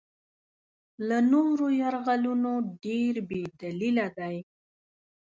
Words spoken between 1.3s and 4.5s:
نورو یرغلونو ډېر بې دلیله دی.